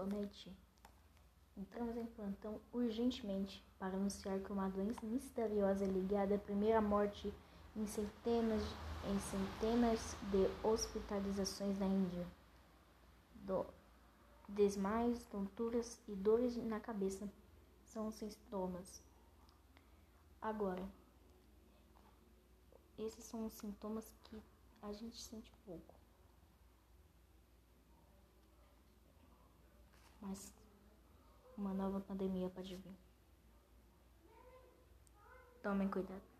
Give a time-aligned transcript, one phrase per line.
[0.00, 0.50] Bonete.
[1.58, 7.30] Entramos em plantão urgentemente para anunciar que uma doença misteriosa ligada à primeira morte
[7.76, 8.62] em centenas,
[9.04, 12.26] em centenas de hospitalizações na Índia.
[13.34, 13.66] Do,
[14.48, 17.30] desmaios, tonturas e dores na cabeça
[17.84, 19.02] são os sintomas.
[20.40, 20.82] Agora,
[22.98, 24.42] esses são os sintomas que
[24.80, 25.99] a gente sente pouco.
[30.20, 30.52] Mas
[31.56, 32.96] uma nova pandemia pode vir.
[35.62, 36.39] Tomem cuidado.